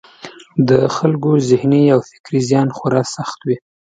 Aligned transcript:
د 0.69 0.71
خلکو 0.95 1.31
ذهني 1.49 1.83
او 1.93 1.99
فکري 2.09 2.39
زیان 2.49 2.67
خورا 2.77 3.01
سخت 3.15 3.39
وي. 3.47 3.57